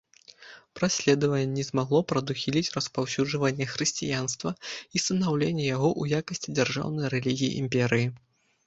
[0.77, 8.07] Праследаванне не змагло прадухіліць распаўсюджванне хрысціянства і станаўленне яго ў якасці дзяржаўнай рэлігіі імперыі.